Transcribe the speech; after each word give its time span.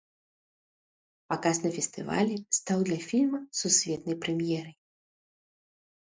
Паказ 1.33 1.59
на 1.65 1.71
фестывалі 1.75 2.35
стаў 2.59 2.79
для 2.87 2.97
фільма 3.09 3.41
сусветнай 3.59 4.17
прэм'ерай. 4.25 4.73